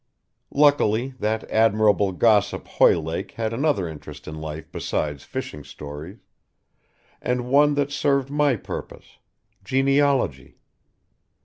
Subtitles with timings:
[0.55, 6.17] Luckily that admirable gossip Hoylake had another interest in life besides fishing stories,
[7.21, 9.19] and one that served my purpose,
[9.63, 10.57] genealogy.